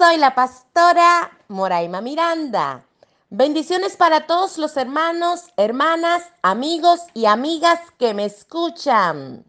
Soy 0.00 0.16
la 0.16 0.34
pastora 0.34 1.30
Moraima 1.48 2.00
Miranda. 2.00 2.86
Bendiciones 3.28 3.98
para 3.98 4.26
todos 4.26 4.56
los 4.56 4.78
hermanos, 4.78 5.48
hermanas, 5.58 6.22
amigos 6.40 7.00
y 7.12 7.26
amigas 7.26 7.78
que 7.98 8.14
me 8.14 8.24
escuchan. 8.24 9.44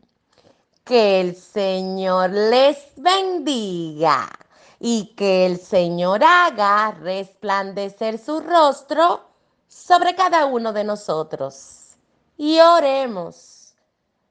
Que 0.84 1.22
el 1.22 1.38
Señor 1.38 2.32
les 2.32 2.78
bendiga 2.98 4.28
y 4.78 5.16
que 5.16 5.46
el 5.46 5.58
Señor 5.58 6.22
haga 6.22 6.92
resplandecer 7.00 8.20
su 8.20 8.42
rostro 8.42 9.30
sobre 9.70 10.16
cada 10.16 10.48
uno 10.48 10.74
de 10.74 10.84
nosotros. 10.84 11.96
Y 12.36 12.60
oremos. 12.60 13.74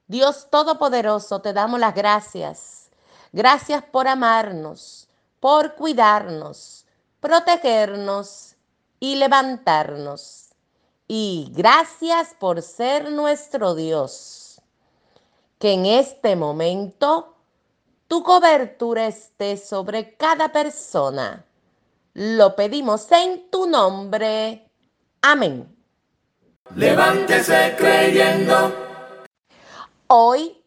Dios 0.06 0.48
Todopoderoso, 0.50 1.40
te 1.40 1.54
damos 1.54 1.80
las 1.80 1.95
gracias 1.95 2.80
Gracias 3.32 3.84
por 3.84 4.09
amarnos, 4.09 5.09
por 5.40 5.74
cuidarnos, 5.74 6.86
protegernos 7.20 8.56
y 9.00 9.16
levantarnos. 9.16 10.51
Y 11.09 11.51
gracias 11.52 12.34
por 12.38 12.62
ser 12.62 13.10
nuestro 13.10 13.74
Dios. 13.74 14.60
Que 15.59 15.73
en 15.73 15.87
este 15.87 16.37
momento 16.37 17.34
tu 18.06 18.23
cobertura 18.23 19.06
esté 19.06 19.56
sobre 19.56 20.15
cada 20.16 20.52
persona. 20.52 21.45
Lo 22.15 22.54
pedimos 22.54 23.10
en 23.12 23.50
tu 23.50 23.66
nombre. 23.66 24.70
Amén. 25.22 25.76
Levántese 26.74 27.74
creyendo. 27.76 28.72
Hoy 30.06 30.60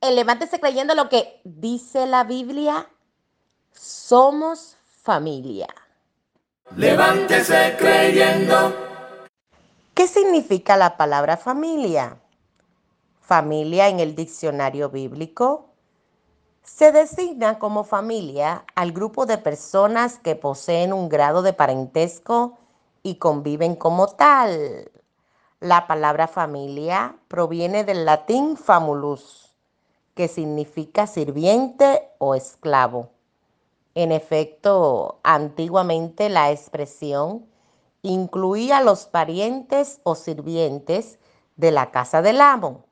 levántese 0.00 0.60
creyendo 0.60 0.94
lo 0.94 1.08
que 1.08 1.40
dice 1.44 2.06
la 2.06 2.24
Biblia. 2.24 2.88
Somos 3.78 4.78
familia. 5.02 5.68
Levántese 6.76 7.76
creyendo. 7.78 8.74
¿Qué 9.92 10.08
significa 10.08 10.78
la 10.78 10.96
palabra 10.96 11.36
familia? 11.36 12.16
Familia 13.20 13.88
en 13.88 14.00
el 14.00 14.14
diccionario 14.14 14.88
bíblico 14.88 15.68
se 16.62 16.90
designa 16.90 17.58
como 17.58 17.84
familia 17.84 18.64
al 18.74 18.92
grupo 18.92 19.26
de 19.26 19.36
personas 19.36 20.18
que 20.18 20.36
poseen 20.36 20.94
un 20.94 21.10
grado 21.10 21.42
de 21.42 21.52
parentesco 21.52 22.58
y 23.02 23.16
conviven 23.16 23.76
como 23.76 24.08
tal. 24.08 24.90
La 25.60 25.86
palabra 25.86 26.28
familia 26.28 27.16
proviene 27.28 27.84
del 27.84 28.06
latín 28.06 28.56
famulus, 28.56 29.54
que 30.14 30.28
significa 30.28 31.06
sirviente 31.06 32.08
o 32.18 32.34
esclavo. 32.34 33.15
En 33.96 34.12
efecto, 34.12 35.20
antiguamente 35.22 36.28
la 36.28 36.50
expresión 36.50 37.46
incluía 38.02 38.76
a 38.76 38.82
los 38.82 39.06
parientes 39.06 40.00
o 40.02 40.14
sirvientes 40.14 41.18
de 41.56 41.72
la 41.72 41.90
casa 41.92 42.20
del 42.20 42.42
amo. 42.42 42.84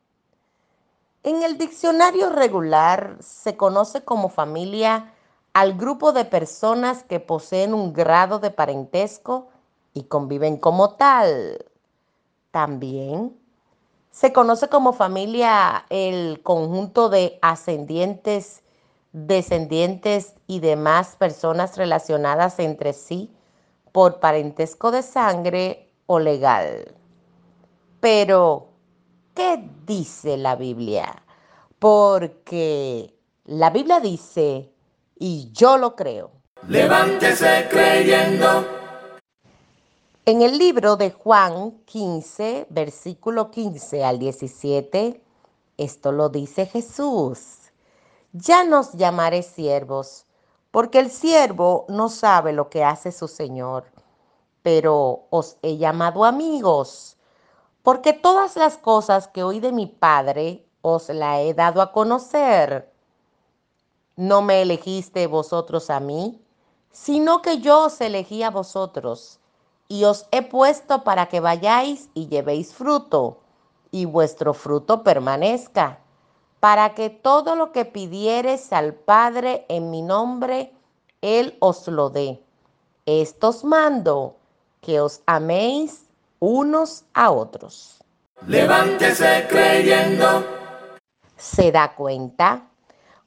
En 1.22 1.42
el 1.42 1.58
diccionario 1.58 2.30
regular 2.30 3.18
se 3.20 3.54
conoce 3.54 4.02
como 4.02 4.30
familia 4.30 5.12
al 5.52 5.74
grupo 5.74 6.12
de 6.12 6.24
personas 6.24 7.02
que 7.02 7.20
poseen 7.20 7.74
un 7.74 7.92
grado 7.92 8.38
de 8.38 8.50
parentesco 8.50 9.48
y 9.92 10.04
conviven 10.04 10.56
como 10.56 10.94
tal. 10.94 11.66
También 12.50 13.38
se 14.10 14.32
conoce 14.32 14.70
como 14.70 14.94
familia 14.94 15.84
el 15.90 16.42
conjunto 16.42 17.10
de 17.10 17.38
ascendientes, 17.42 18.63
descendientes 19.14 20.34
y 20.46 20.60
demás 20.60 21.16
personas 21.16 21.78
relacionadas 21.78 22.58
entre 22.58 22.92
sí 22.92 23.32
por 23.92 24.20
parentesco 24.20 24.90
de 24.90 25.02
sangre 25.02 25.88
o 26.04 26.18
legal. 26.18 26.94
Pero, 28.00 28.68
¿qué 29.34 29.64
dice 29.86 30.36
la 30.36 30.56
Biblia? 30.56 31.22
Porque 31.78 33.14
la 33.46 33.70
Biblia 33.70 34.00
dice, 34.00 34.70
y 35.18 35.50
yo 35.52 35.78
lo 35.78 35.96
creo. 35.96 36.32
Levántese 36.68 37.66
creyendo 37.70 38.84
en 40.26 40.40
el 40.40 40.56
libro 40.56 40.96
de 40.96 41.10
Juan 41.10 41.82
15, 41.84 42.68
versículo 42.70 43.50
15 43.50 44.04
al 44.04 44.18
17, 44.18 45.20
esto 45.76 46.12
lo 46.12 46.30
dice 46.30 46.64
Jesús. 46.64 47.63
Ya 48.36 48.64
nos 48.64 48.94
llamaré 48.94 49.44
siervos, 49.44 50.26
porque 50.72 50.98
el 50.98 51.08
siervo 51.12 51.86
no 51.88 52.08
sabe 52.08 52.52
lo 52.52 52.68
que 52.68 52.82
hace 52.82 53.12
su 53.12 53.28
Señor, 53.28 53.84
pero 54.64 55.28
os 55.30 55.56
he 55.62 55.76
llamado 55.76 56.24
amigos, 56.24 57.16
porque 57.84 58.12
todas 58.12 58.56
las 58.56 58.76
cosas 58.76 59.28
que 59.28 59.44
oí 59.44 59.60
de 59.60 59.70
mi 59.70 59.86
Padre 59.86 60.66
os 60.82 61.10
la 61.10 61.42
he 61.42 61.54
dado 61.54 61.80
a 61.80 61.92
conocer. 61.92 62.92
No 64.16 64.42
me 64.42 64.62
elegiste 64.62 65.28
vosotros 65.28 65.88
a 65.88 66.00
mí, 66.00 66.44
sino 66.90 67.40
que 67.40 67.58
yo 67.58 67.84
os 67.84 68.00
elegí 68.00 68.42
a 68.42 68.50
vosotros 68.50 69.38
y 69.86 70.06
os 70.06 70.26
he 70.32 70.42
puesto 70.42 71.04
para 71.04 71.28
que 71.28 71.38
vayáis 71.38 72.08
y 72.14 72.26
llevéis 72.26 72.74
fruto, 72.74 73.42
y 73.92 74.06
vuestro 74.06 74.54
fruto 74.54 75.04
permanezca, 75.04 76.03
para 76.64 76.94
que 76.94 77.10
todo 77.10 77.56
lo 77.56 77.72
que 77.72 77.84
pidiereis 77.84 78.72
al 78.72 78.94
Padre 78.94 79.66
en 79.68 79.90
mi 79.90 80.00
nombre, 80.00 80.72
Él 81.20 81.58
os 81.60 81.86
lo 81.88 82.08
dé. 82.08 82.42
Estos 83.04 83.64
mando, 83.64 84.36
que 84.80 84.98
os 84.98 85.20
améis 85.26 86.06
unos 86.40 87.04
a 87.12 87.32
otros. 87.32 88.02
Levántese 88.46 89.46
creyendo. 89.46 90.42
¿Se 91.36 91.70
da 91.70 91.94
cuenta? 91.94 92.70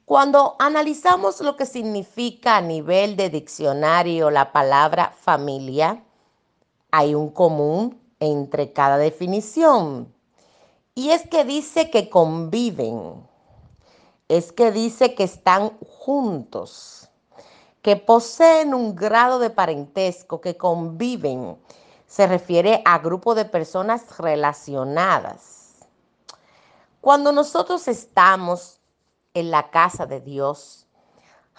Cuando 0.04 0.56
analizamos 0.58 1.40
lo 1.40 1.56
que 1.56 1.66
significa 1.66 2.56
a 2.56 2.60
nivel 2.60 3.14
de 3.14 3.30
diccionario 3.30 4.32
la 4.32 4.50
palabra 4.50 5.12
familia, 5.16 6.02
hay 6.90 7.14
un 7.14 7.30
común 7.30 8.00
entre 8.18 8.72
cada 8.72 8.98
definición. 8.98 10.12
Y 10.98 11.12
es 11.12 11.28
que 11.28 11.44
dice 11.44 11.90
que 11.90 12.10
conviven, 12.10 13.24
es 14.26 14.50
que 14.50 14.72
dice 14.72 15.14
que 15.14 15.22
están 15.22 15.78
juntos, 15.78 17.08
que 17.82 17.94
poseen 17.94 18.74
un 18.74 18.96
grado 18.96 19.38
de 19.38 19.50
parentesco, 19.50 20.40
que 20.40 20.56
conviven. 20.56 21.56
Se 22.08 22.26
refiere 22.26 22.82
a 22.84 22.98
grupo 22.98 23.36
de 23.36 23.44
personas 23.44 24.18
relacionadas. 24.18 25.76
Cuando 27.00 27.30
nosotros 27.30 27.86
estamos 27.86 28.80
en 29.34 29.52
la 29.52 29.70
casa 29.70 30.04
de 30.04 30.20
Dios, 30.20 30.88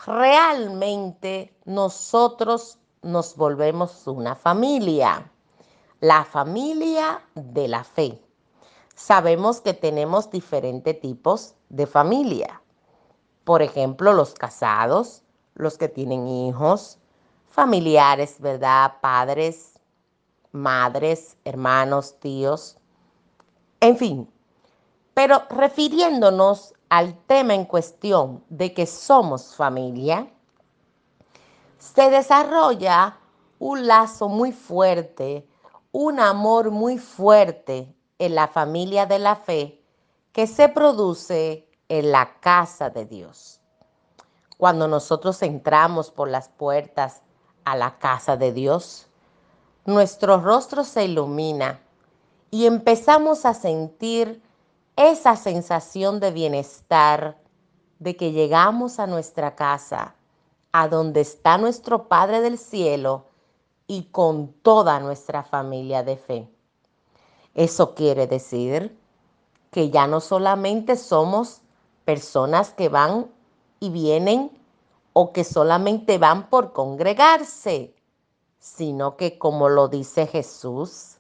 realmente 0.06 1.56
nosotros 1.64 2.78
nos 3.04 3.38
volvemos 3.38 4.06
una 4.06 4.36
familia, 4.36 5.32
la 6.02 6.26
familia 6.26 7.22
de 7.36 7.70
la 7.70 7.86
fe. 7.86 8.22
Sabemos 9.00 9.62
que 9.62 9.74
tenemos 9.74 10.30
diferentes 10.30 11.00
tipos 11.00 11.56
de 11.70 11.88
familia. 11.88 12.62
Por 13.46 13.62
ejemplo, 13.62 14.12
los 14.12 14.34
casados, 14.34 15.24
los 15.56 15.78
que 15.78 15.88
tienen 15.88 16.28
hijos, 16.28 17.00
familiares, 17.50 18.42
¿verdad? 18.42 18.96
Padres, 19.00 19.80
madres, 20.52 21.38
hermanos, 21.46 22.20
tíos, 22.20 22.76
en 23.80 23.96
fin. 23.96 24.30
Pero 25.14 25.44
refiriéndonos 25.50 26.74
al 26.90 27.18
tema 27.26 27.54
en 27.54 27.64
cuestión 27.64 28.44
de 28.50 28.74
que 28.74 28.86
somos 28.86 29.56
familia, 29.56 30.30
se 31.78 32.10
desarrolla 32.10 33.18
un 33.60 33.88
lazo 33.88 34.28
muy 34.28 34.52
fuerte, 34.52 35.48
un 35.94 36.20
amor 36.20 36.70
muy 36.70 36.98
fuerte 36.98 37.96
en 38.20 38.36
la 38.36 38.48
familia 38.48 39.06
de 39.06 39.18
la 39.18 39.36
fe 39.36 39.82
que 40.34 40.46
se 40.46 40.70
produce 40.70 41.68
en 41.88 42.12
la 42.12 42.40
casa 42.40 42.90
de 42.90 43.06
Dios. 43.06 43.60
Cuando 44.58 44.88
nosotros 44.88 45.42
entramos 45.42 46.12
por 46.12 46.30
las 46.30 46.50
puertas 46.50 47.22
a 47.64 47.76
la 47.76 47.98
casa 47.98 48.38
de 48.38 48.52
Dios, 48.52 49.08
nuestro 49.86 50.40
rostro 50.40 50.84
se 50.84 51.06
ilumina 51.06 51.82
y 52.52 52.66
empezamos 52.66 53.46
a 53.46 53.54
sentir 53.54 54.42
esa 54.96 55.36
sensación 55.36 56.20
de 56.20 56.32
bienestar 56.32 57.38
de 58.00 58.18
que 58.18 58.32
llegamos 58.32 59.00
a 59.00 59.08
nuestra 59.08 59.56
casa, 59.56 60.16
a 60.72 60.88
donde 60.88 61.22
está 61.22 61.58
nuestro 61.58 62.08
Padre 62.08 62.42
del 62.42 62.58
Cielo 62.58 63.26
y 63.88 64.04
con 64.04 64.54
toda 64.54 65.00
nuestra 65.00 65.44
familia 65.44 66.04
de 66.04 66.18
fe. 66.18 66.50
Eso 67.60 67.94
quiere 67.94 68.26
decir 68.26 68.98
que 69.70 69.90
ya 69.90 70.08
no 70.08 70.22
solamente 70.22 70.96
somos 70.96 71.60
personas 72.06 72.70
que 72.70 72.88
van 72.88 73.30
y 73.82 73.90
vienen 73.90 74.50
o 75.12 75.34
que 75.34 75.44
solamente 75.44 76.18
van 76.20 76.50
por 76.50 76.72
congregarse, 76.72 77.94
sino 78.60 79.18
que 79.18 79.38
como 79.38 79.68
lo 79.68 79.90
dice 79.90 80.26
Jesús, 80.26 81.18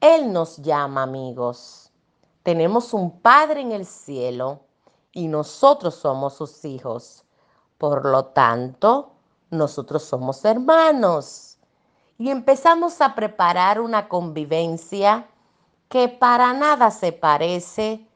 Él 0.00 0.32
nos 0.32 0.56
llama 0.56 1.02
amigos. 1.02 1.92
Tenemos 2.42 2.94
un 2.94 3.20
Padre 3.20 3.60
en 3.60 3.72
el 3.72 3.84
cielo 3.84 4.60
y 5.12 5.28
nosotros 5.28 5.94
somos 5.94 6.32
sus 6.36 6.64
hijos. 6.64 7.26
Por 7.76 8.06
lo 8.06 8.24
tanto, 8.24 9.12
nosotros 9.50 10.04
somos 10.04 10.42
hermanos. 10.42 11.58
Y 12.16 12.30
empezamos 12.30 13.02
a 13.02 13.14
preparar 13.14 13.78
una 13.78 14.08
convivencia 14.08 15.29
que 15.90 16.08
para 16.08 16.54
nada 16.54 16.92
se 16.92 17.10
parece 17.10 18.06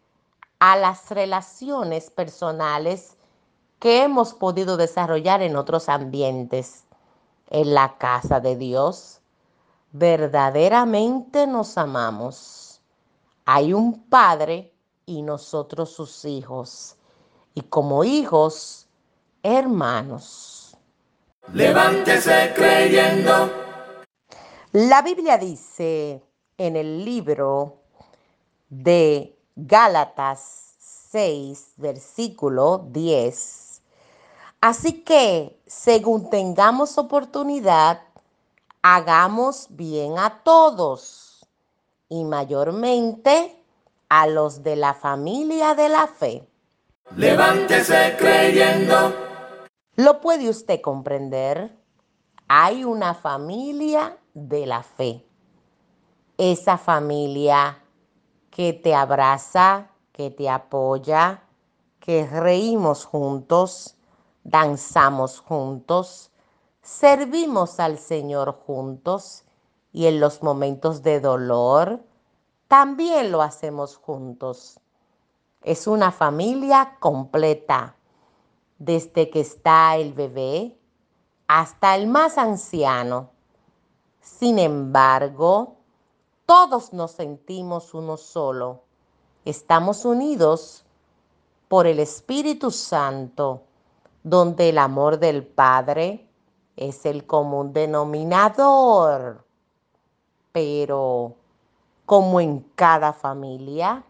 a 0.60 0.76
las 0.76 1.10
relaciones 1.10 2.08
personales 2.08 3.16
que 3.80 4.04
hemos 4.04 4.32
podido 4.32 4.76
desarrollar 4.76 5.42
en 5.42 5.56
otros 5.56 5.88
ambientes. 5.88 6.84
En 7.50 7.74
la 7.74 7.98
casa 7.98 8.40
de 8.40 8.56
Dios, 8.56 9.20
verdaderamente 9.90 11.48
nos 11.48 11.76
amamos. 11.76 12.80
Hay 13.44 13.72
un 13.72 14.04
Padre 14.04 14.72
y 15.04 15.22
nosotros 15.22 15.90
sus 15.90 16.24
hijos. 16.24 16.96
Y 17.54 17.62
como 17.62 18.04
hijos, 18.04 18.86
hermanos. 19.42 20.76
Levántese 21.52 22.52
creyendo. 22.54 23.50
La 24.72 25.02
Biblia 25.02 25.36
dice 25.38 26.22
en 26.58 26.76
el 26.76 27.04
libro 27.04 27.80
de 28.68 29.36
Gálatas 29.56 30.74
6, 31.10 31.74
versículo 31.76 32.86
10. 32.90 33.82
Así 34.60 35.02
que, 35.02 35.60
según 35.66 36.30
tengamos 36.30 36.98
oportunidad, 36.98 38.00
hagamos 38.82 39.66
bien 39.70 40.18
a 40.18 40.42
todos 40.42 41.46
y 42.08 42.24
mayormente 42.24 43.62
a 44.08 44.26
los 44.26 44.62
de 44.62 44.76
la 44.76 44.94
familia 44.94 45.74
de 45.74 45.88
la 45.88 46.06
fe. 46.06 46.48
Levántese 47.16 48.16
creyendo. 48.18 49.14
¿Lo 49.96 50.20
puede 50.20 50.48
usted 50.48 50.80
comprender? 50.80 51.76
Hay 52.48 52.84
una 52.84 53.14
familia 53.14 54.18
de 54.32 54.66
la 54.66 54.82
fe 54.82 55.24
esa 56.38 56.78
familia 56.78 57.82
que 58.50 58.72
te 58.72 58.94
abraza, 58.94 59.90
que 60.12 60.30
te 60.30 60.48
apoya, 60.48 61.42
que 62.00 62.26
reímos 62.26 63.04
juntos, 63.04 63.96
danzamos 64.42 65.40
juntos, 65.40 66.30
servimos 66.82 67.80
al 67.80 67.98
Señor 67.98 68.52
juntos 68.66 69.44
y 69.92 70.06
en 70.06 70.20
los 70.20 70.42
momentos 70.42 71.02
de 71.02 71.20
dolor 71.20 72.04
también 72.68 73.30
lo 73.30 73.42
hacemos 73.42 73.96
juntos. 73.96 74.80
Es 75.62 75.86
una 75.86 76.12
familia 76.12 76.96
completa, 77.00 77.96
desde 78.78 79.30
que 79.30 79.40
está 79.40 79.96
el 79.96 80.12
bebé 80.12 80.76
hasta 81.46 81.94
el 81.96 82.06
más 82.06 82.36
anciano. 82.38 83.30
Sin 84.20 84.58
embargo, 84.58 85.76
todos 86.46 86.92
nos 86.92 87.12
sentimos 87.12 87.94
uno 87.94 88.16
solo. 88.16 88.82
Estamos 89.44 90.04
unidos 90.04 90.84
por 91.68 91.86
el 91.86 91.98
Espíritu 92.00 92.70
Santo, 92.70 93.62
donde 94.22 94.68
el 94.68 94.78
amor 94.78 95.18
del 95.18 95.46
Padre 95.46 96.26
es 96.76 97.06
el 97.06 97.26
común 97.26 97.72
denominador. 97.72 99.44
Pero, 100.52 101.34
como 102.06 102.40
en 102.40 102.60
cada 102.74 103.12
familia, 103.12 104.04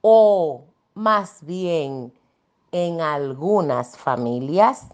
o 0.00 0.64
más 0.94 1.38
bien 1.44 2.12
en 2.70 3.00
algunas 3.00 3.96
familias, 3.96 4.86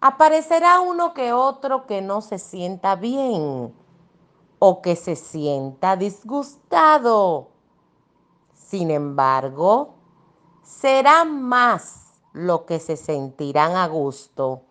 aparecerá 0.00 0.80
uno 0.80 1.14
que 1.14 1.32
otro 1.32 1.86
que 1.86 2.02
no 2.02 2.20
se 2.20 2.38
sienta 2.38 2.96
bien 2.96 3.74
o 4.66 4.80
que 4.80 4.96
se 4.96 5.14
sienta 5.14 5.94
disgustado. 5.94 7.50
Sin 8.54 8.90
embargo, 8.90 9.96
serán 10.62 11.42
más 11.42 12.14
los 12.32 12.62
que 12.62 12.80
se 12.80 12.96
sentirán 12.96 13.76
a 13.76 13.86
gusto, 13.88 14.62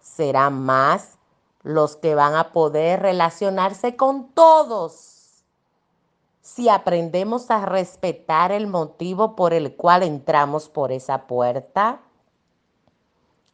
serán 0.00 0.62
más 0.62 1.16
los 1.62 1.96
que 1.96 2.14
van 2.14 2.34
a 2.34 2.52
poder 2.52 3.00
relacionarse 3.00 3.96
con 3.96 4.28
todos. 4.32 5.46
Si 6.42 6.68
aprendemos 6.68 7.50
a 7.50 7.64
respetar 7.64 8.52
el 8.52 8.66
motivo 8.66 9.34
por 9.34 9.54
el 9.54 9.76
cual 9.76 10.02
entramos 10.02 10.68
por 10.68 10.92
esa 10.92 11.26
puerta 11.26 12.02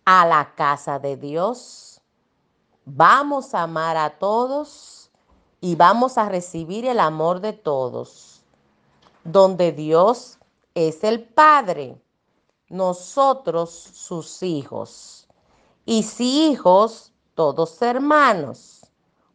a 0.05 0.27
la 0.27 0.57
casa 0.57 0.99
de 0.99 1.17
Dios, 1.17 2.01
vamos 2.85 3.55
a 3.55 3.63
amar 3.63 3.97
a 3.97 4.19
todos 4.19 4.98
y 5.61 5.75
vamos 5.75 6.19
a 6.19 6.29
recibir 6.29 6.87
el 6.87 7.01
amor 7.01 7.41
de 7.41 7.53
todos, 7.53 8.43
donde 9.25 9.73
Dios 9.73 10.39
es 10.75 11.03
el 11.05 11.25
Padre, 11.25 12.01
nosotros 12.69 13.71
sus 13.71 14.43
hijos, 14.43 15.29
y 15.85 16.03
si 16.03 16.51
hijos, 16.51 17.13
todos 17.35 17.81
hermanos. 17.83 18.87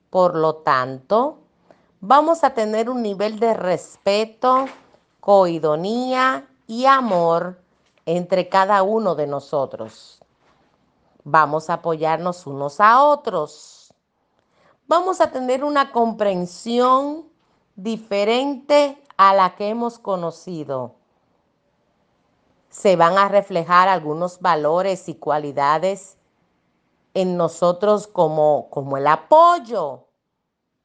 Por 0.10 0.36
lo 0.36 0.58
tanto, 0.58 1.40
vamos 2.00 2.44
a 2.44 2.52
tener 2.54 2.90
un 2.90 3.02
nivel 3.02 3.40
de 3.40 3.56
respeto, 3.56 4.66
coidonía 5.20 6.48
y 6.68 6.86
amor 6.86 7.60
entre 8.06 8.50
cada 8.50 8.84
uno 8.84 9.16
de 9.16 9.26
nosotros. 9.26 10.20
Vamos 11.24 11.70
a 11.70 11.76
apoyarnos 11.76 12.46
unos 12.46 12.80
a 12.80 13.04
otros 13.04 13.73
vamos 14.88 15.22
a 15.22 15.32
tener 15.32 15.64
una 15.64 15.92
comprensión 15.92 17.30
diferente 17.76 19.02
a 19.18 19.34
la 19.34 19.56
que 19.56 19.70
hemos 19.70 20.00
conocido. 20.00 20.96
Se 22.70 22.96
van 22.96 23.18
a 23.18 23.28
reflejar 23.28 23.88
algunos 23.88 24.40
valores 24.40 25.08
y 25.08 25.16
cualidades 25.16 26.18
en 27.14 27.38
nosotros 27.38 28.08
como, 28.08 28.70
como 28.70 28.98
el 28.98 29.08
apoyo. 29.08 30.08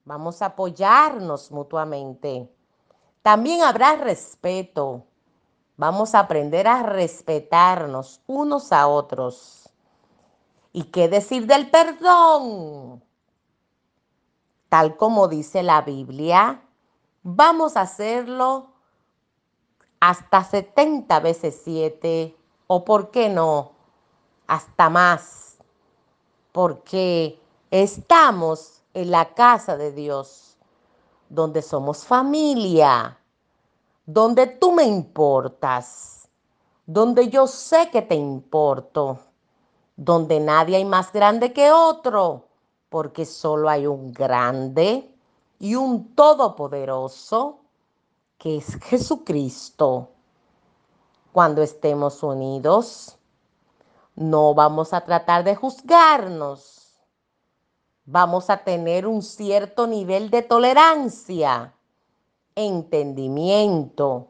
Vamos 0.05 0.43
a 0.43 0.47
apoyarnos 0.47 1.50
mutuamente. 1.50 2.50
También 3.23 3.62
habrá 3.62 3.97
respeto. 3.97 5.05
Vamos 5.76 6.14
a 6.14 6.21
aprender 6.21 6.67
a 6.67 6.83
respetarnos 6.83 8.21
unos 8.26 8.73
a 8.73 8.88
otros. 8.88 9.71
¿Y 10.73 10.85
qué 10.85 11.09
decir 11.09 11.47
del 11.47 11.71
perdón? 11.71 13.02
Tal 14.69 14.97
como 14.97 15.29
dice 15.29 15.63
la 15.63 15.83
Biblia, 15.83 16.63
vamos 17.23 17.77
a 17.77 17.83
hacerlo 17.83 18.69
hasta 20.01 20.45
70 20.45 21.21
veces 21.21 21.61
7 21.65 22.37
o 22.67 22.85
por 22.85 23.11
qué 23.11 23.29
no, 23.29 23.73
hasta 24.47 24.91
más, 24.91 25.59
porque 26.53 27.41
estamos 27.71 28.83
en 28.95 29.11
la 29.11 29.35
casa 29.35 29.77
de 29.77 29.93
Dios, 29.93 30.57
donde 31.29 31.63
somos 31.63 32.05
familia, 32.05 33.19
donde 34.07 34.47
tú 34.47 34.73
me 34.73 34.85
importas, 34.85 36.29
donde 36.87 37.29
yo 37.29 37.47
sé 37.47 37.91
que 37.91 38.03
te 38.03 38.15
importo, 38.15 39.19
donde 39.97 40.41
nadie 40.41 40.77
hay 40.77 40.85
más 40.85 41.13
grande 41.13 41.53
que 41.53 41.71
otro 41.73 42.48
porque 42.88 43.25
solo 43.25 43.68
hay 43.68 43.87
un 43.87 44.12
grande 44.12 45.14
y 45.59 45.75
un 45.75 46.14
todopoderoso 46.14 47.61
que 48.38 48.59
es 48.59 48.76
Jesucristo. 48.85 50.11
Cuando 51.33 51.62
estemos 51.62 52.23
unidos, 52.23 53.16
no 54.14 54.54
vamos 54.54 54.92
a 54.92 55.02
tratar 55.02 55.45
de 55.45 55.54
juzgarnos, 55.54 56.99
vamos 58.04 58.50
a 58.50 58.64
tener 58.64 59.07
un 59.07 59.23
cierto 59.23 59.87
nivel 59.87 60.30
de 60.30 60.42
tolerancia, 60.42 61.75
entendimiento 62.54 64.28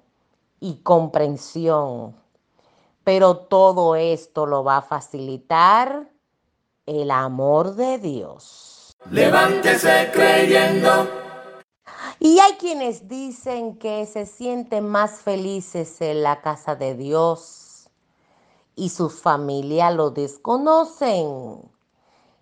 y 0.60 0.82
comprensión. 0.82 2.16
Pero 3.04 3.38
todo 3.38 3.94
esto 3.94 4.44
lo 4.44 4.64
va 4.64 4.78
a 4.78 4.82
facilitar 4.82 6.10
el 6.88 7.10
amor 7.10 7.74
de 7.74 7.98
Dios. 7.98 8.96
Levántese 9.10 10.10
creyendo. 10.12 11.06
Y 12.18 12.38
hay 12.38 12.54
quienes 12.54 13.06
dicen 13.06 13.76
que 13.76 14.06
se 14.06 14.24
sienten 14.26 14.88
más 14.88 15.20
felices 15.20 16.00
en 16.00 16.22
la 16.22 16.40
casa 16.40 16.74
de 16.74 16.94
Dios 16.94 17.90
y 18.74 18.88
sus 18.88 19.20
familias 19.20 19.94
lo 19.94 20.10
desconocen 20.10 21.70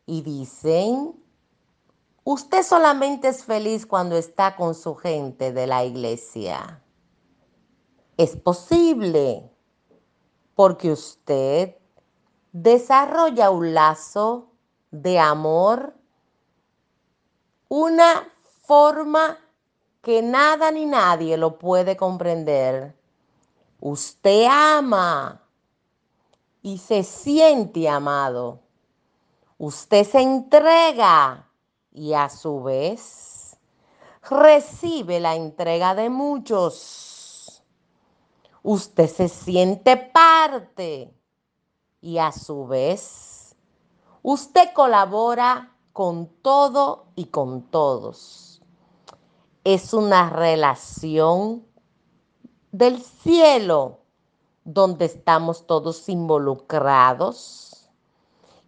y 0.07 0.23
dicen, 0.23 1.21
usted 2.25 2.63
solamente 2.63 3.29
es 3.29 3.45
feliz 3.45 3.85
cuando 3.85 4.17
está 4.17 4.55
con 4.55 4.75
su 4.75 4.95
gente 4.95 5.53
de 5.53 5.67
la 5.67 5.85
iglesia. 5.85 6.83
Es 8.17 8.37
posible 8.37 9.51
porque 10.55 10.93
usted 10.93 11.77
desarrolla 12.63 13.51
un 13.51 13.75
lazo 13.75 14.49
de 14.91 15.19
amor, 15.19 15.95
una 17.69 18.27
forma 18.67 19.39
que 20.01 20.23
nada 20.23 20.71
ni 20.71 20.87
nadie 20.87 21.37
lo 21.37 21.59
puede 21.59 21.97
comprender. 21.97 22.97
Usted 23.81 24.47
ama 24.51 25.43
y 26.63 26.79
se 26.79 27.03
siente 27.03 27.89
amado. 27.89 28.61
Usted 29.59 30.07
se 30.07 30.21
entrega 30.21 31.51
y 31.93 32.15
a 32.15 32.29
su 32.29 32.63
vez 32.63 33.59
recibe 34.29 35.21
la 35.21 35.35
entrega 35.35 35.95
de 35.95 36.09
muchos 36.11 37.63
usted 38.63 39.09
se 39.09 39.29
siente 39.29 39.97
parte 39.97 41.16
y 42.07 42.19
a 42.19 42.31
su 42.31 42.69
vez 42.69 43.57
usted 44.23 44.73
colabora 44.73 45.77
con 45.93 46.29
todo 46.41 47.07
y 47.17 47.25
con 47.27 47.63
todos. 47.63 48.63
Es 49.65 49.93
una 49.93 50.31
relación 50.31 51.67
del 52.71 53.03
cielo 53.03 53.99
donde 54.63 55.07
estamos 55.07 55.67
todos 55.67 56.09
involucrados 56.09 57.91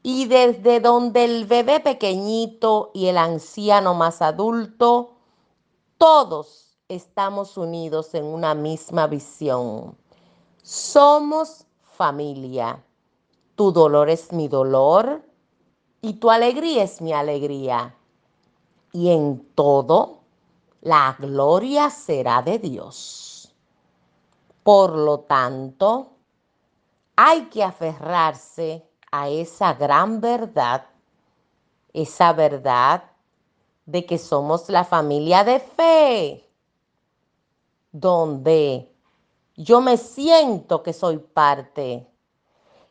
y 0.02 0.26
desde 0.26 0.80
donde 0.80 1.24
el 1.24 1.44
bebé 1.44 1.78
pequeñito 1.78 2.90
y 2.92 3.06
el 3.06 3.18
anciano 3.18 3.94
más 3.94 4.20
adulto, 4.20 5.12
todos 5.96 6.76
estamos 6.88 7.56
unidos 7.56 8.14
en 8.14 8.24
una 8.24 8.56
misma 8.56 9.06
visión. 9.06 9.96
Somos 10.60 11.66
familia. 11.92 12.82
Tu 13.58 13.72
dolor 13.72 14.08
es 14.08 14.32
mi 14.32 14.46
dolor 14.46 15.20
y 16.00 16.12
tu 16.20 16.30
alegría 16.30 16.84
es 16.84 17.00
mi 17.00 17.12
alegría. 17.12 17.92
Y 18.92 19.10
en 19.10 19.52
todo, 19.56 20.20
la 20.80 21.16
gloria 21.18 21.90
será 21.90 22.40
de 22.40 22.60
Dios. 22.60 23.52
Por 24.62 24.96
lo 24.96 25.18
tanto, 25.22 26.12
hay 27.16 27.46
que 27.46 27.64
aferrarse 27.64 28.88
a 29.10 29.28
esa 29.28 29.74
gran 29.74 30.20
verdad, 30.20 30.86
esa 31.92 32.32
verdad 32.32 33.10
de 33.86 34.06
que 34.06 34.18
somos 34.18 34.68
la 34.68 34.84
familia 34.84 35.42
de 35.42 35.58
fe 35.58 36.48
donde 37.90 38.94
yo 39.56 39.80
me 39.80 39.96
siento 39.96 40.84
que 40.84 40.92
soy 40.92 41.18
parte 41.18 42.08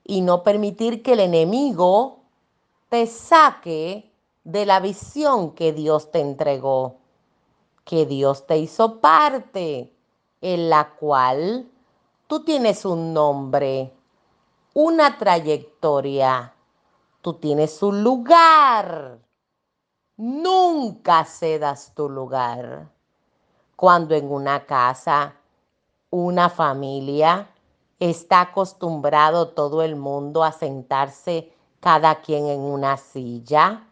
y 0.07 0.21
no 0.21 0.41
permitir 0.41 1.03
que 1.03 1.13
el 1.13 1.19
enemigo 1.19 2.21
te 2.87 3.05
saque 3.07 4.09
de 4.45 4.65
la 4.65 4.79
visión 4.79 5.51
que 5.51 5.73
Dios 5.73 6.11
te 6.11 6.21
entregó, 6.21 6.95
que 7.83 8.05
Dios 8.05 8.47
te 8.47 8.57
hizo 8.57 9.01
parte, 9.01 9.93
en 10.39 10.69
la 10.69 10.95
cual 10.95 11.69
tú 12.27 12.45
tienes 12.45 12.85
un 12.85 13.13
nombre, 13.13 13.93
una 14.73 15.17
trayectoria, 15.17 16.53
tú 17.21 17.33
tienes 17.33 17.83
un 17.83 18.01
lugar. 18.01 19.19
Nunca 20.15 21.25
cedas 21.25 21.93
tu 21.93 22.09
lugar 22.09 22.89
cuando 23.75 24.15
en 24.15 24.31
una 24.31 24.65
casa, 24.65 25.35
una 26.09 26.49
familia, 26.49 27.49
está 28.00 28.42
acostumbrado 28.42 29.50
todo 29.50 29.82
el 29.82 29.96
mundo 29.96 30.44
a 30.44 30.51
sentarse 30.51 31.54
cada 31.80 32.22
quien 32.22 32.48
en 32.48 32.60
una 32.60 32.98
silla 32.98 33.88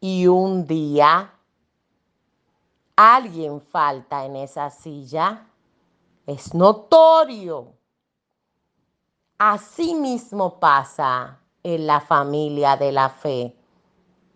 y 0.00 0.26
un 0.26 0.66
día 0.66 1.32
alguien 2.96 3.60
falta 3.60 4.24
en 4.24 4.34
esa 4.34 4.68
silla, 4.68 5.46
es 6.26 6.54
notorio. 6.54 7.72
Así 9.38 9.94
mismo 9.94 10.58
pasa 10.58 11.38
en 11.62 11.86
la 11.86 12.00
familia 12.00 12.76
de 12.76 12.90
la 12.90 13.08
fe. 13.08 13.56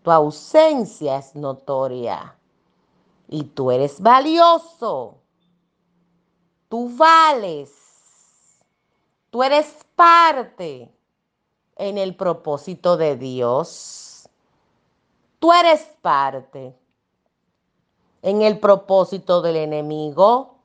Tu 0.03 0.11
ausencia 0.13 1.19
es 1.19 1.35
notoria 1.35 2.37
y 3.29 3.43
tú 3.43 3.73
eres 3.73 4.01
valioso. 4.01 5.19
Tú 6.69 6.91
vales. 6.97 7.73
Tú 9.31 9.43
eres 9.43 9.87
parte 9.95 10.91
en 11.77 11.99
el 11.99 12.17
propósito 12.17 12.97
de 12.97 13.17
Dios. 13.17 14.29
Tú 15.39 15.53
eres 15.53 15.83
parte 16.01 16.75
en 18.23 18.43
el 18.43 18.59
propósito 18.59 19.43
del 19.43 19.57
enemigo. 19.57 20.57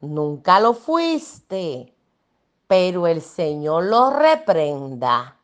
Nunca 0.00 0.60
lo 0.60 0.74
fuiste, 0.74 1.94
pero 2.66 3.06
el 3.06 3.20
Señor 3.20 3.84
lo 3.84 4.10
reprenda 4.10 5.38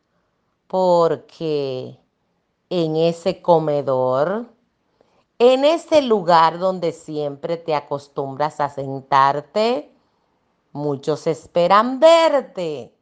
porque 0.67 1.99
en 2.71 2.97
ese 2.97 3.43
comedor 3.43 4.47
en 5.43 5.65
ese 5.65 6.03
lugar 6.03 6.59
donde 6.59 6.93
siempre 6.93 7.57
te 7.57 7.75
acostumbras 7.75 8.61
a 8.61 8.69
sentarte, 8.69 9.91
muchos 10.71 11.27
esperan 11.27 11.99
verte. 11.99 12.95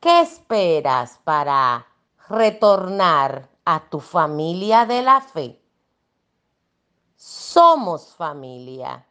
¿Qué 0.00 0.20
esperas 0.20 1.18
para 1.24 1.86
retornar 2.28 3.48
a 3.64 3.88
tu 3.88 4.00
familia 4.00 4.84
de 4.84 5.00
la 5.00 5.22
fe? 5.22 5.58
Somos 7.16 8.14
familia. 8.14 9.06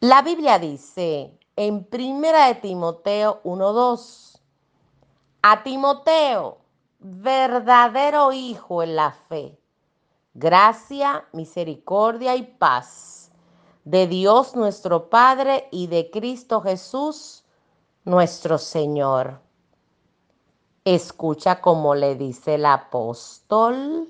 La 0.00 0.20
Biblia 0.22 0.58
dice 0.58 1.38
en 1.54 1.84
Primera 1.84 2.48
de 2.48 2.56
Timoteo 2.56 3.40
1:2, 3.44 4.42
a 5.42 5.62
Timoteo, 5.62 6.63
verdadero 7.06 8.32
Hijo 8.32 8.82
en 8.82 8.96
la 8.96 9.12
fe. 9.12 9.60
Gracia, 10.32 11.26
misericordia 11.32 12.34
y 12.34 12.44
paz 12.44 13.30
de 13.84 14.06
Dios 14.06 14.56
nuestro 14.56 15.10
Padre 15.10 15.68
y 15.70 15.86
de 15.88 16.10
Cristo 16.10 16.62
Jesús 16.62 17.44
nuestro 18.04 18.56
Señor. 18.56 19.38
Escucha 20.86 21.60
como 21.60 21.94
le 21.94 22.14
dice 22.14 22.54
el 22.54 22.64
apóstol, 22.64 24.08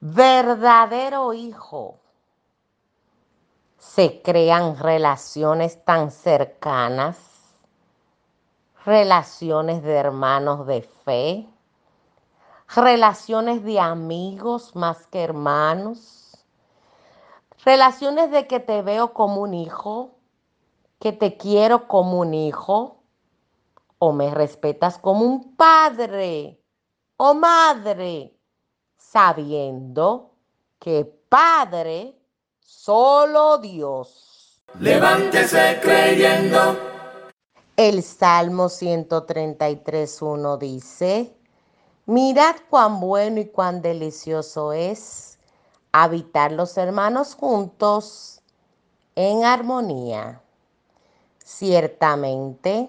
verdadero 0.00 1.32
Hijo. 1.32 2.00
Se 3.78 4.20
crean 4.20 4.76
relaciones 4.76 5.82
tan 5.86 6.10
cercanas, 6.10 7.16
relaciones 8.84 9.82
de 9.82 9.94
hermanos 9.94 10.66
de 10.66 10.82
fe 10.82 11.48
relaciones 12.74 13.64
de 13.64 13.80
amigos 13.80 14.76
más 14.76 15.06
que 15.06 15.22
hermanos, 15.22 16.44
relaciones 17.64 18.30
de 18.30 18.46
que 18.46 18.60
te 18.60 18.82
veo 18.82 19.12
como 19.12 19.40
un 19.40 19.54
hijo, 19.54 20.18
que 20.98 21.12
te 21.12 21.36
quiero 21.36 21.88
como 21.88 22.20
un 22.20 22.34
hijo, 22.34 23.02
o 23.98 24.12
me 24.12 24.30
respetas 24.32 24.98
como 24.98 25.24
un 25.24 25.56
padre 25.56 26.60
o 27.16 27.34
madre, 27.34 28.38
sabiendo 28.96 30.34
que 30.78 31.04
padre 31.28 32.16
solo 32.60 33.58
Dios. 33.58 34.62
Levántese 34.78 35.80
creyendo. 35.82 36.78
El 37.76 38.02
Salmo 38.02 38.66
133.1 38.66 40.58
dice, 40.58 41.37
Mirad 42.10 42.56
cuán 42.70 43.00
bueno 43.00 43.38
y 43.38 43.48
cuán 43.48 43.82
delicioso 43.82 44.72
es 44.72 45.38
habitar 45.92 46.52
los 46.52 46.78
hermanos 46.78 47.34
juntos 47.34 48.40
en 49.14 49.44
armonía. 49.44 50.40
Ciertamente, 51.36 52.88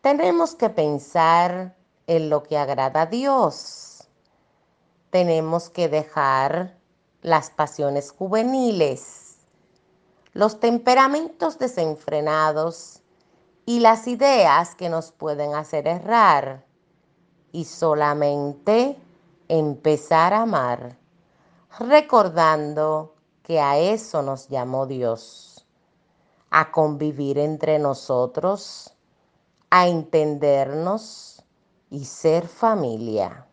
tenemos 0.00 0.56
que 0.56 0.70
pensar 0.70 1.76
en 2.08 2.30
lo 2.30 2.42
que 2.42 2.58
agrada 2.58 3.02
a 3.02 3.06
Dios. 3.06 4.08
Tenemos 5.10 5.70
que 5.70 5.88
dejar 5.88 6.76
las 7.22 7.50
pasiones 7.50 8.10
juveniles, 8.10 9.36
los 10.32 10.58
temperamentos 10.58 11.60
desenfrenados 11.60 13.02
y 13.66 13.78
las 13.78 14.08
ideas 14.08 14.74
que 14.74 14.88
nos 14.88 15.12
pueden 15.12 15.54
hacer 15.54 15.86
errar 15.86 16.73
y 17.54 17.66
solamente 17.66 18.98
empezar 19.46 20.34
a 20.34 20.42
amar, 20.42 20.98
recordando 21.78 23.14
que 23.44 23.60
a 23.60 23.78
eso 23.78 24.22
nos 24.22 24.48
llamó 24.48 24.86
Dios, 24.86 25.64
a 26.50 26.72
convivir 26.72 27.38
entre 27.38 27.78
nosotros, 27.78 28.92
a 29.70 29.86
entendernos 29.86 31.44
y 31.90 32.06
ser 32.06 32.48
familia. 32.48 33.46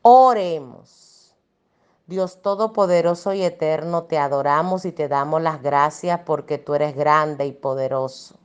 Oremos. 0.00 1.36
Dios 2.06 2.40
Todopoderoso 2.40 3.34
y 3.34 3.42
Eterno, 3.42 4.04
te 4.04 4.16
adoramos 4.16 4.86
y 4.86 4.92
te 4.92 5.06
damos 5.06 5.42
las 5.42 5.60
gracias 5.60 6.20
porque 6.24 6.56
tú 6.56 6.72
eres 6.72 6.96
grande 6.96 7.44
y 7.44 7.52
poderoso. 7.52 8.39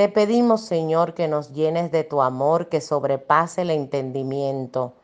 Te 0.00 0.08
pedimos, 0.08 0.62
Señor, 0.62 1.12
que 1.12 1.28
nos 1.28 1.52
llenes 1.52 1.92
de 1.92 2.04
tu 2.04 2.22
amor 2.22 2.70
que 2.70 2.80
sobrepase 2.80 3.60
el 3.60 3.70
entendimiento 3.70 4.94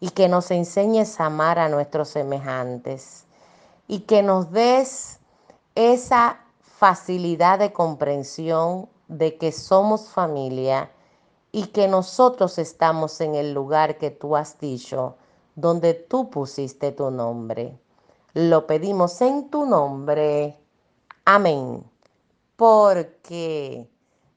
y 0.00 0.10
que 0.10 0.28
nos 0.28 0.50
enseñes 0.50 1.18
a 1.18 1.24
amar 1.24 1.58
a 1.58 1.70
nuestros 1.70 2.10
semejantes 2.10 3.24
y 3.88 4.00
que 4.00 4.22
nos 4.22 4.50
des 4.52 5.18
esa 5.74 6.40
facilidad 6.60 7.58
de 7.58 7.72
comprensión 7.72 8.90
de 9.08 9.38
que 9.38 9.50
somos 9.50 10.10
familia 10.10 10.90
y 11.50 11.68
que 11.68 11.88
nosotros 11.88 12.58
estamos 12.58 13.22
en 13.22 13.36
el 13.36 13.54
lugar 13.54 13.96
que 13.96 14.10
tú 14.10 14.36
has 14.36 14.60
dicho, 14.60 15.16
donde 15.54 15.94
tú 15.94 16.28
pusiste 16.28 16.92
tu 16.92 17.10
nombre. 17.10 17.78
Lo 18.34 18.66
pedimos 18.66 19.22
en 19.22 19.48
tu 19.48 19.64
nombre. 19.64 20.58
Amén. 21.24 21.82
Porque 22.56 23.88